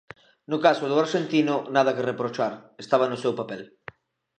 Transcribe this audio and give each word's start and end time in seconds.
No 0.51 0.57
caso 0.65 0.83
do 0.87 1.01
arxentino, 1.03 1.55
nada 1.75 1.95
que 1.95 2.07
reprochar, 2.11 2.53
estaba 2.83 3.05
no 3.11 3.21
seu 3.23 3.33
papel. 3.39 3.61